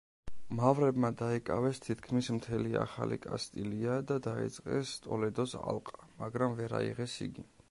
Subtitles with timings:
[0.59, 7.53] მავრებმა დაიკავეს თითქმის მთელი ახალი კასტილია და დაიწყეს ტოლედოს ალყა, მაგრამ ვერ აიღეს იგი.